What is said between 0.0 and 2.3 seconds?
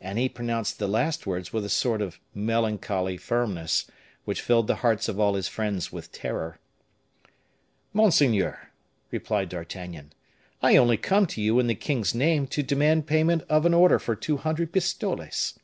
And he pronounced the last words with a sort of